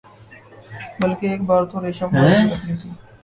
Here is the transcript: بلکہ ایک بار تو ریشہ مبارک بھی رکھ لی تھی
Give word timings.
بلکہ 1.01 1.25
ایک 1.27 1.41
بار 1.49 1.63
تو 1.69 1.81
ریشہ 1.83 2.05
مبارک 2.05 2.39
بھی 2.41 2.53
رکھ 2.53 2.65
لی 2.65 2.75
تھی 2.81 2.89